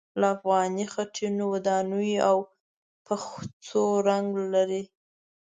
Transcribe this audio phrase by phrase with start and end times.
[0.19, 2.37] له افغاني خټينو ودانیو او
[3.05, 4.83] پخڅو رنګ اخلي.